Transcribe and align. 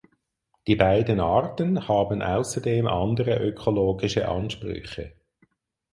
Die 0.65 0.75
beiden 0.75 1.19
Arten 1.19 1.87
haben 1.87 2.23
außerdem 2.23 2.87
andere 2.87 3.37
ökologische 3.37 4.27
Ansprüche. 4.27 5.13